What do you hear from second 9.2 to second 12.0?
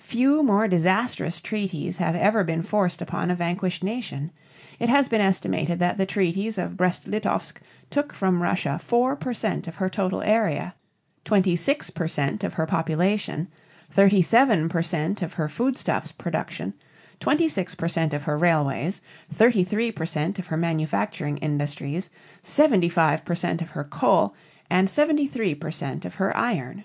cent of her total area, 26